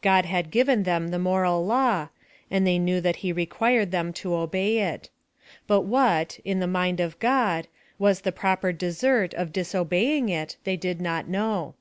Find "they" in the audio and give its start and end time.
2.64-2.78, 10.62-10.76